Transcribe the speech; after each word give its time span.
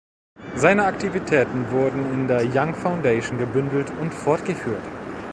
Seine 0.55 0.85
Aktivitäten 0.85 1.69
wurden 1.69 2.11
in 2.11 2.27
der 2.27 2.41
Young 2.51 2.73
Foundation 2.73 3.37
gebündelt 3.37 3.91
und 3.99 4.11
fortgeführt. 4.15 4.81